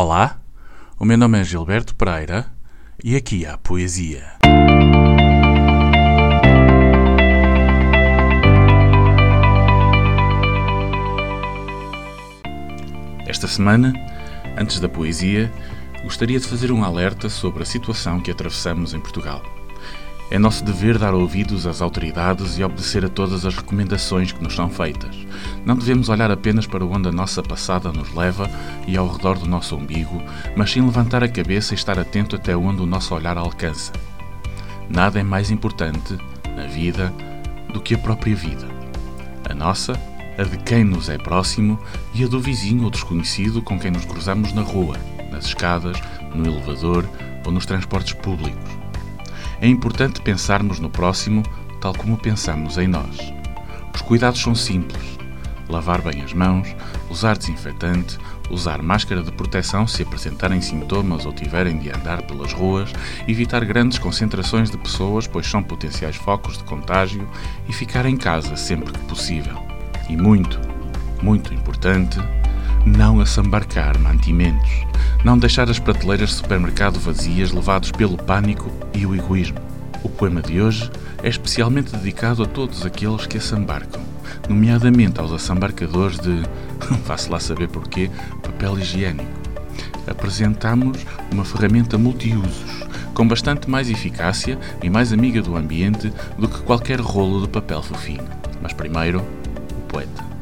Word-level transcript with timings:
Olá, 0.00 0.38
o 0.96 1.04
meu 1.04 1.18
nome 1.18 1.40
é 1.40 1.42
Gilberto 1.42 1.92
Pereira 1.92 2.46
e 3.02 3.16
aqui 3.16 3.44
há 3.44 3.58
poesia. 3.58 4.24
Esta 13.26 13.48
semana, 13.48 13.92
antes 14.56 14.78
da 14.78 14.88
poesia, 14.88 15.52
gostaria 16.04 16.38
de 16.38 16.46
fazer 16.46 16.70
um 16.70 16.84
alerta 16.84 17.28
sobre 17.28 17.64
a 17.64 17.66
situação 17.66 18.20
que 18.20 18.30
atravessamos 18.30 18.94
em 18.94 19.00
Portugal. 19.00 19.42
É 20.30 20.38
nosso 20.38 20.62
dever 20.62 20.98
dar 20.98 21.14
ouvidos 21.14 21.66
às 21.66 21.80
autoridades 21.80 22.58
e 22.58 22.62
obedecer 22.62 23.02
a 23.02 23.08
todas 23.08 23.46
as 23.46 23.56
recomendações 23.56 24.30
que 24.30 24.42
nos 24.42 24.54
são 24.54 24.68
feitas. 24.68 25.16
Não 25.64 25.74
devemos 25.74 26.10
olhar 26.10 26.30
apenas 26.30 26.66
para 26.66 26.84
onde 26.84 27.08
a 27.08 27.12
nossa 27.12 27.42
passada 27.42 27.90
nos 27.90 28.12
leva 28.14 28.50
e 28.86 28.94
ao 28.94 29.08
redor 29.08 29.38
do 29.38 29.46
nosso 29.46 29.74
umbigo, 29.74 30.22
mas 30.54 30.70
sim 30.70 30.82
levantar 30.82 31.24
a 31.24 31.28
cabeça 31.28 31.72
e 31.72 31.76
estar 31.76 31.98
atento 31.98 32.36
até 32.36 32.54
onde 32.54 32.82
o 32.82 32.86
nosso 32.86 33.14
olhar 33.14 33.38
alcança. 33.38 33.92
Nada 34.90 35.18
é 35.18 35.22
mais 35.22 35.50
importante 35.50 36.18
na 36.54 36.66
vida 36.66 37.10
do 37.72 37.80
que 37.80 37.94
a 37.94 37.98
própria 37.98 38.36
vida. 38.36 38.68
A 39.48 39.54
nossa, 39.54 39.98
a 40.36 40.42
de 40.42 40.58
quem 40.58 40.84
nos 40.84 41.08
é 41.08 41.16
próximo 41.16 41.78
e 42.14 42.22
a 42.22 42.26
do 42.26 42.38
vizinho 42.38 42.84
ou 42.84 42.90
desconhecido 42.90 43.62
com 43.62 43.78
quem 43.78 43.90
nos 43.90 44.04
cruzamos 44.04 44.52
na 44.52 44.62
rua, 44.62 44.96
nas 45.32 45.46
escadas, 45.46 45.96
no 46.34 46.46
elevador 46.46 47.08
ou 47.46 47.52
nos 47.52 47.64
transportes 47.64 48.12
públicos. 48.12 48.87
É 49.60 49.66
importante 49.66 50.20
pensarmos 50.20 50.78
no 50.78 50.88
próximo 50.88 51.42
tal 51.80 51.92
como 51.94 52.16
pensamos 52.16 52.78
em 52.78 52.86
nós. 52.86 53.32
Os 53.94 54.00
cuidados 54.00 54.40
são 54.40 54.54
simples: 54.54 55.18
lavar 55.68 56.00
bem 56.00 56.22
as 56.22 56.32
mãos, 56.32 56.74
usar 57.10 57.36
desinfetante, 57.36 58.18
usar 58.50 58.80
máscara 58.82 59.22
de 59.22 59.32
proteção 59.32 59.86
se 59.86 60.02
apresentarem 60.02 60.60
sintomas 60.60 61.26
ou 61.26 61.32
tiverem 61.32 61.78
de 61.78 61.90
andar 61.90 62.22
pelas 62.22 62.52
ruas, 62.52 62.92
evitar 63.26 63.64
grandes 63.64 63.98
concentrações 63.98 64.70
de 64.70 64.78
pessoas, 64.78 65.26
pois 65.26 65.46
são 65.46 65.62
potenciais 65.62 66.16
focos 66.16 66.58
de 66.58 66.64
contágio, 66.64 67.28
e 67.68 67.72
ficar 67.72 68.06
em 68.06 68.16
casa 68.16 68.56
sempre 68.56 68.92
que 68.92 69.00
possível. 69.00 69.60
E 70.08 70.16
muito, 70.16 70.58
muito 71.20 71.52
importante, 71.52 72.18
não 72.88 73.20
assambarcar 73.20 73.98
mantimentos, 73.98 74.70
não 75.24 75.38
deixar 75.38 75.68
as 75.68 75.78
prateleiras 75.78 76.30
de 76.30 76.36
supermercado 76.36 76.98
vazias 76.98 77.52
levados 77.52 77.92
pelo 77.92 78.16
pânico 78.16 78.70
e 78.94 79.04
o 79.04 79.14
egoísmo. 79.14 79.58
O 80.02 80.08
poema 80.08 80.40
de 80.40 80.60
hoje 80.60 80.90
é 81.22 81.28
especialmente 81.28 81.94
dedicado 81.94 82.42
a 82.42 82.46
todos 82.46 82.86
aqueles 82.86 83.26
que 83.26 83.36
assambarcam, 83.36 84.00
nomeadamente 84.48 85.20
aos 85.20 85.32
assambarcadores 85.32 86.18
de, 86.18 86.42
faço 87.04 87.30
lá 87.30 87.38
saber 87.38 87.68
porquê, 87.68 88.10
papel 88.42 88.78
higiênico. 88.78 89.30
Apresentamos 90.06 91.04
uma 91.30 91.44
ferramenta 91.44 91.98
multiusos, 91.98 92.86
com 93.12 93.28
bastante 93.28 93.68
mais 93.68 93.90
eficácia 93.90 94.58
e 94.82 94.88
mais 94.88 95.12
amiga 95.12 95.42
do 95.42 95.56
ambiente 95.56 96.10
do 96.38 96.48
que 96.48 96.62
qualquer 96.62 97.00
rolo 97.00 97.42
de 97.42 97.48
papel 97.48 97.82
fofinho. 97.82 98.24
Mas 98.62 98.72
primeiro, 98.72 99.20
o 99.76 99.80
poeta. 99.88 100.37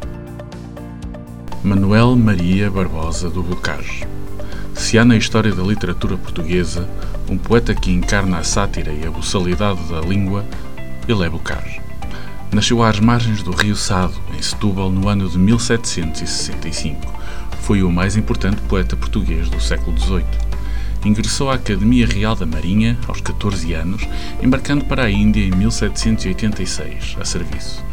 Manuel 1.64 2.14
Maria 2.16 2.70
Barbosa 2.70 3.28
do 3.28 3.42
Bocage. 3.42 4.06
Se 4.74 4.98
há 4.98 5.04
na 5.04 5.16
história 5.16 5.52
da 5.52 5.62
literatura 5.62 6.16
portuguesa 6.16 6.88
um 7.28 7.36
poeta 7.36 7.74
que 7.74 7.90
encarna 7.90 8.38
a 8.38 8.44
sátira 8.44 8.92
e 8.92 9.06
a 9.06 9.10
buçalidade 9.10 9.82
da 9.84 10.00
língua, 10.00 10.44
ele 11.08 11.24
é 11.24 11.28
Bocage. 11.28 11.80
Nasceu 12.52 12.82
às 12.82 13.00
margens 13.00 13.42
do 13.42 13.50
rio 13.50 13.74
Sado, 13.74 14.14
em 14.38 14.42
Setúbal, 14.42 14.90
no 14.90 15.08
ano 15.08 15.28
de 15.28 15.38
1765. 15.38 17.12
Foi 17.62 17.82
o 17.82 17.90
mais 17.90 18.16
importante 18.16 18.62
poeta 18.62 18.96
português 18.96 19.48
do 19.48 19.60
século 19.60 19.98
XVIII. 19.98 20.24
Ingressou 21.04 21.50
à 21.50 21.54
Academia 21.54 22.06
Real 22.06 22.36
da 22.36 22.46
Marinha 22.46 22.96
aos 23.08 23.20
14 23.20 23.72
anos, 23.74 24.06
embarcando 24.42 24.84
para 24.84 25.04
a 25.04 25.10
Índia 25.10 25.42
em 25.42 25.50
1786, 25.50 27.16
a 27.20 27.24
serviço. 27.24 27.84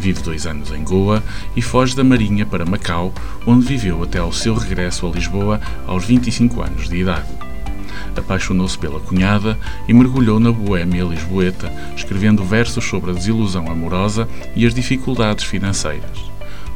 Vive 0.00 0.22
dois 0.22 0.46
anos 0.46 0.72
em 0.72 0.82
Goa 0.82 1.22
e 1.54 1.60
foge 1.60 1.94
da 1.94 2.02
Marinha 2.02 2.46
para 2.46 2.64
Macau, 2.64 3.12
onde 3.46 3.66
viveu 3.66 4.02
até 4.02 4.18
ao 4.18 4.32
seu 4.32 4.54
regresso 4.54 5.06
a 5.06 5.10
Lisboa 5.10 5.60
aos 5.86 6.06
25 6.06 6.62
anos 6.62 6.88
de 6.88 6.96
idade. 6.96 7.28
Apaixonou-se 8.16 8.78
pela 8.78 8.98
cunhada 8.98 9.58
e 9.86 9.92
mergulhou 9.92 10.40
na 10.40 10.50
boêmia 10.50 11.04
lisboeta, 11.04 11.70
escrevendo 11.94 12.42
versos 12.42 12.82
sobre 12.82 13.10
a 13.10 13.14
desilusão 13.14 13.70
amorosa 13.70 14.26
e 14.56 14.66
as 14.66 14.72
dificuldades 14.72 15.44
financeiras. 15.44 16.30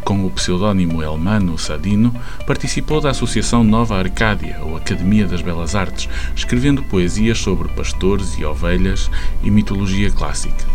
Com 0.04 0.26
o 0.26 0.30
pseudónimo 0.30 1.02
Elmano 1.02 1.56
Sadino, 1.56 2.14
participou 2.46 3.00
da 3.00 3.08
Associação 3.08 3.64
Nova 3.64 3.96
Arcádia, 3.96 4.58
ou 4.60 4.76
Academia 4.76 5.26
das 5.26 5.40
Belas 5.40 5.74
Artes, 5.74 6.10
escrevendo 6.36 6.82
poesias 6.82 7.38
sobre 7.38 7.68
pastores 7.68 8.36
e 8.36 8.44
ovelhas 8.44 9.10
e 9.42 9.50
mitologia 9.50 10.10
clássica. 10.10 10.74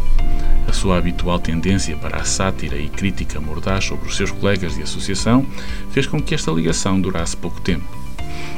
A 0.69 0.71
sua 0.71 0.99
habitual 0.99 1.39
tendência 1.39 1.97
para 1.97 2.17
a 2.17 2.23
sátira 2.23 2.77
e 2.77 2.87
crítica 2.87 3.41
mordaz 3.41 3.85
sobre 3.85 4.07
os 4.07 4.15
seus 4.15 4.29
colegas 4.29 4.75
de 4.75 4.83
associação 4.83 5.43
fez 5.89 6.05
com 6.05 6.21
que 6.21 6.35
esta 6.35 6.51
ligação 6.51 7.01
durasse 7.01 7.35
pouco 7.35 7.59
tempo. 7.59 7.83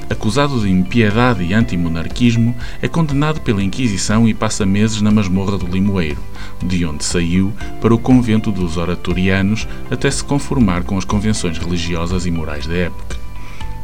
Acusado 0.09 0.59
de 0.59 0.69
impiedade 0.69 1.41
e 1.41 1.53
antimonarquismo, 1.53 2.53
é 2.81 2.87
condenado 2.89 3.39
pela 3.39 3.63
Inquisição 3.63 4.27
e 4.27 4.33
passa 4.33 4.65
meses 4.65 5.01
na 5.01 5.09
masmorra 5.09 5.57
do 5.57 5.65
Limoeiro, 5.65 6.19
de 6.61 6.85
onde 6.85 7.05
saiu 7.05 7.53
para 7.79 7.95
o 7.95 7.97
convento 7.97 8.51
dos 8.51 8.75
oratorianos 8.75 9.65
até 9.89 10.11
se 10.11 10.21
conformar 10.21 10.83
com 10.83 10.97
as 10.97 11.05
convenções 11.05 11.57
religiosas 11.57 12.25
e 12.25 12.31
morais 12.31 12.67
da 12.67 12.75
época. 12.75 13.20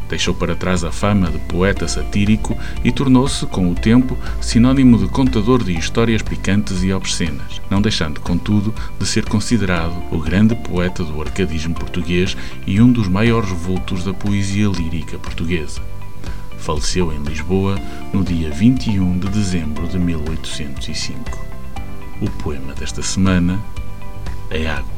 Deixou 0.10 0.34
para 0.34 0.56
trás 0.56 0.84
a 0.84 0.92
fama 0.92 1.30
de 1.30 1.38
poeta 1.40 1.88
satírico 1.88 2.58
e 2.84 2.92
tornou-se, 2.92 3.46
com 3.46 3.70
o 3.70 3.76
tempo, 3.76 4.18
sinónimo 4.40 4.98
de 4.98 5.08
contador 5.08 5.64
de 5.64 5.78
histórias 5.78 6.22
picantes 6.22 6.84
e 6.84 6.94
obscenas, 6.94 7.62
não 7.70 7.82
deixando, 7.82 8.22
contudo, 8.22 8.74
de 9.00 9.06
ser 9.06 9.26
considerado 9.26 10.02
o 10.12 10.20
grande 10.20 10.56
poeta 10.56 11.04
do 11.04 11.22
arcadismo 11.22 11.76
português 11.76 12.38
e 12.66 12.80
um 12.80 12.92
dos 12.92 13.08
maiores 13.08 13.50
vultos 13.50 14.04
da 14.04 14.14
poesia 14.14 14.68
lírica 14.68 15.18
portuguesa. 15.18 15.82
Faleceu 16.58 17.14
em 17.14 17.22
Lisboa 17.24 17.80
no 18.14 18.24
dia 18.24 18.50
21 18.50 19.20
de 19.20 19.30
dezembro 19.30 19.88
de 19.88 20.00
1805. 20.00 21.46
O 22.20 22.30
poema 22.42 22.74
desta 22.74 23.02
semana 23.04 23.60
é 24.50 24.68
Água. 24.68 24.97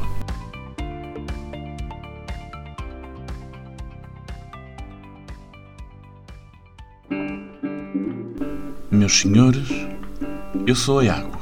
Meus 8.91 9.21
senhores, 9.21 9.69
eu 10.65 10.75
sou 10.75 10.99
a 10.99 11.13
água, 11.13 11.39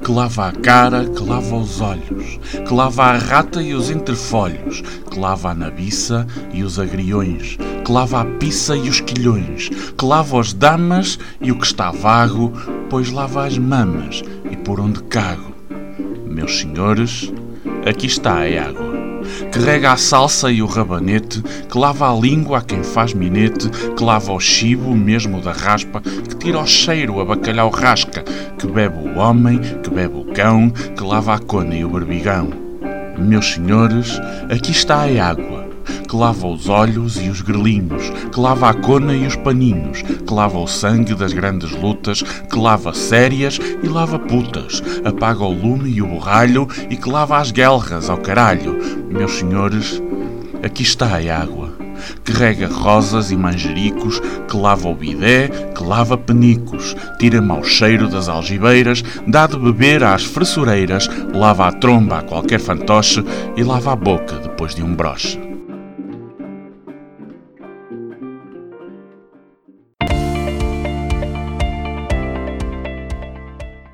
que 0.00 0.12
lava 0.12 0.46
a 0.46 0.52
cara, 0.52 1.04
que 1.04 1.20
lava 1.20 1.56
os 1.56 1.80
olhos, 1.80 2.38
que 2.64 2.72
lava 2.72 3.02
a 3.02 3.18
rata 3.18 3.60
e 3.60 3.74
os 3.74 3.90
entrefolhos, 3.90 4.80
que 5.10 5.18
lava 5.18 5.50
a 5.50 5.54
nabiça 5.54 6.24
e 6.52 6.62
os 6.62 6.78
agriões, 6.78 7.58
que 7.84 7.90
lava 7.90 8.20
a 8.20 8.24
pizza 8.24 8.76
e 8.76 8.88
os 8.88 9.00
quilhões, 9.00 9.70
que 9.98 10.04
lava 10.04 10.38
as 10.38 10.52
damas 10.52 11.18
e 11.40 11.50
o 11.50 11.58
que 11.58 11.66
está 11.66 11.90
vago, 11.90 12.52
pois 12.88 13.10
lava 13.10 13.44
as 13.44 13.58
mamas 13.58 14.22
e 14.48 14.56
por 14.56 14.78
onde 14.78 15.02
cago. 15.02 15.52
Meus 16.26 16.60
senhores, 16.60 17.32
aqui 17.84 18.06
está 18.06 18.34
a 18.34 18.68
água 18.68 18.91
que 19.50 19.58
rega 19.58 19.92
a 19.92 19.96
salsa 19.96 20.50
e 20.50 20.62
o 20.62 20.66
rabanete, 20.66 21.42
que 21.42 21.78
lava 21.78 22.10
a 22.10 22.14
língua 22.14 22.58
a 22.58 22.62
quem 22.62 22.82
faz 22.82 23.14
minete, 23.14 23.68
que 23.96 24.04
lava 24.04 24.32
o 24.32 24.40
chibo 24.40 24.94
mesmo 24.94 25.40
da 25.40 25.52
raspa, 25.52 26.00
que 26.00 26.36
tira 26.36 26.58
o 26.58 26.66
cheiro 26.66 27.20
a 27.20 27.24
bacalhau 27.24 27.70
rasca, 27.70 28.22
que 28.58 28.66
bebe 28.66 28.96
o 28.96 29.18
homem, 29.18 29.58
que 29.82 29.90
bebe 29.90 30.16
o 30.16 30.24
cão, 30.32 30.70
que 30.70 31.02
lava 31.02 31.34
a 31.34 31.38
cona 31.38 31.74
e 31.74 31.84
o 31.84 31.88
berbigão. 31.88 32.50
Meus 33.18 33.54
senhores, 33.54 34.20
aqui 34.50 34.70
está 34.70 35.04
a 35.04 35.28
água, 35.28 35.61
que 36.12 36.16
lava 36.16 36.46
os 36.46 36.68
olhos 36.68 37.16
e 37.16 37.30
os 37.30 37.40
grelinhos, 37.40 38.10
que 38.30 38.38
lava 38.38 38.68
a 38.68 38.74
cona 38.74 39.14
e 39.14 39.26
os 39.26 39.34
paninhos, 39.34 40.02
que 40.02 40.34
lava 40.34 40.58
o 40.58 40.66
sangue 40.66 41.14
das 41.14 41.32
grandes 41.32 41.70
lutas, 41.70 42.20
que 42.20 42.58
lava 42.58 42.92
sérias 42.92 43.58
e 43.82 43.88
lava 43.88 44.18
putas, 44.18 44.82
apaga 45.06 45.42
o 45.42 45.50
lume 45.50 45.88
e 45.88 46.02
o 46.02 46.06
borralho 46.06 46.68
e 46.90 46.98
que 46.98 47.08
lava 47.08 47.38
as 47.38 47.50
guelras 47.50 48.10
ao 48.10 48.18
caralho. 48.18 48.78
Meus 49.08 49.38
senhores, 49.38 50.02
aqui 50.62 50.82
está 50.82 51.06
a 51.06 51.40
água 51.40 51.72
que 52.24 52.32
rega 52.32 52.66
rosas 52.66 53.30
e 53.30 53.36
manjericos, 53.36 54.20
que 54.48 54.56
lava 54.56 54.88
o 54.88 54.94
bidé, 54.94 55.48
que 55.74 55.82
lava 55.82 56.18
penicos, 56.18 56.94
tira 57.18 57.40
mau 57.40 57.64
cheiro 57.64 58.08
das 58.08 58.28
algibeiras, 58.28 59.02
dá 59.26 59.46
de 59.46 59.56
beber 59.56 60.02
às 60.02 60.24
fressureiras, 60.24 61.08
lava 61.32 61.68
a 61.68 61.72
tromba 61.72 62.18
a 62.18 62.22
qualquer 62.22 62.60
fantoche 62.60 63.24
e 63.56 63.62
lava 63.62 63.92
a 63.92 63.96
boca 63.96 64.36
depois 64.40 64.74
de 64.74 64.82
um 64.82 64.94
broche. 64.94 65.51